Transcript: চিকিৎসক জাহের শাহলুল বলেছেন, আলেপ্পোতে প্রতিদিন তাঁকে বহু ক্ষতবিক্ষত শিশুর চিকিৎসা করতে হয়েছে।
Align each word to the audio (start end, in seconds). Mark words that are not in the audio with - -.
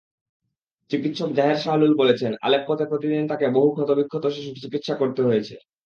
চিকিৎসক 0.91 1.29
জাহের 1.31 1.55
শাহলুল 1.55 1.93
বলেছেন, 1.97 2.31
আলেপ্পোতে 2.41 2.85
প্রতিদিন 2.85 3.23
তাঁকে 3.27 3.47
বহু 3.49 3.69
ক্ষতবিক্ষত 3.71 4.25
শিশুর 4.27 4.61
চিকিৎসা 4.61 4.93
করতে 4.95 5.21
হয়েছে। 5.23 5.55